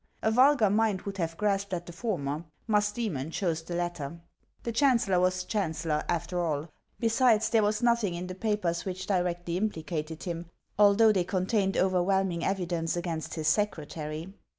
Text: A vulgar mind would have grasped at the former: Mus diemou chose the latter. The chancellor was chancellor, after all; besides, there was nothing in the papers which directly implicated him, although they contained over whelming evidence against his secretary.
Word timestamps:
A 0.23 0.31
vulgar 0.31 0.71
mind 0.71 1.03
would 1.03 1.17
have 1.19 1.37
grasped 1.37 1.75
at 1.75 1.85
the 1.85 1.93
former: 1.93 2.43
Mus 2.65 2.91
diemou 2.91 3.31
chose 3.31 3.61
the 3.61 3.75
latter. 3.75 4.19
The 4.63 4.71
chancellor 4.71 5.19
was 5.19 5.43
chancellor, 5.43 6.03
after 6.09 6.39
all; 6.39 6.69
besides, 6.99 7.49
there 7.49 7.61
was 7.61 7.83
nothing 7.83 8.15
in 8.15 8.25
the 8.25 8.33
papers 8.33 8.83
which 8.83 9.05
directly 9.05 9.57
implicated 9.57 10.23
him, 10.23 10.49
although 10.79 11.11
they 11.11 11.23
contained 11.23 11.77
over 11.77 12.01
whelming 12.01 12.43
evidence 12.43 12.97
against 12.97 13.35
his 13.35 13.47
secretary. 13.47 14.33